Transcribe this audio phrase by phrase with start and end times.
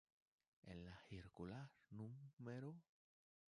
[0.65, 2.75] En la "Circular núm.